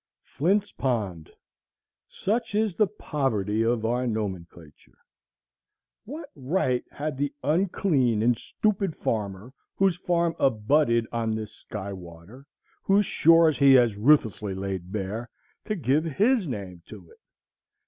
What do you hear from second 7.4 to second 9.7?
unclean and stupid farmer,